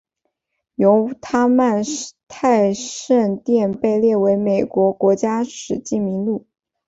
[0.73, 1.83] 犹他曼
[2.27, 6.47] 泰圣殿被列入美国国家史迹名录。